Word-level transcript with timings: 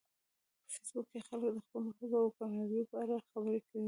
په 0.63 0.67
فېسبوک 0.73 1.05
کې 1.11 1.19
خلک 1.27 1.49
د 1.55 1.59
خپلو 1.65 1.89
هڅو 1.97 2.17
او 2.23 2.35
کامیابیو 2.37 2.89
په 2.91 2.95
اړه 3.03 3.15
خبرې 3.29 3.59
کوي 3.67 3.79